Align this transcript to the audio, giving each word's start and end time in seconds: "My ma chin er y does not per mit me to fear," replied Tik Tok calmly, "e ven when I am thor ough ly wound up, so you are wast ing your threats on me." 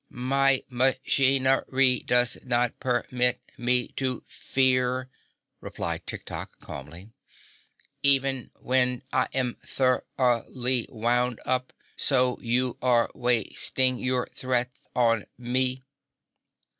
"My 0.09 0.63
ma 0.67 0.93
chin 1.05 1.45
er 1.45 1.63
y 1.71 2.01
does 2.03 2.39
not 2.43 2.79
per 2.79 3.05
mit 3.11 3.39
me 3.55 3.89
to 3.97 4.23
fear," 4.27 5.09
replied 5.59 6.07
Tik 6.07 6.25
Tok 6.25 6.59
calmly, 6.59 7.11
"e 8.01 8.17
ven 8.17 8.49
when 8.59 9.03
I 9.13 9.27
am 9.31 9.59
thor 9.63 10.03
ough 10.17 10.43
ly 10.49 10.87
wound 10.89 11.39
up, 11.45 11.71
so 11.97 12.39
you 12.41 12.77
are 12.81 13.11
wast 13.13 13.77
ing 13.77 13.99
your 13.99 14.25
threats 14.25 14.79
on 14.95 15.25
me." 15.37 15.83